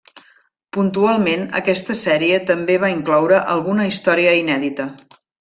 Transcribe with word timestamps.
Puntualment 0.77 1.43
aquesta 1.59 1.97
sèrie 1.99 2.39
també 2.47 2.79
va 2.85 2.91
incloure 2.95 3.43
alguna 3.57 3.87
història 3.93 4.35
inèdita. 4.41 4.91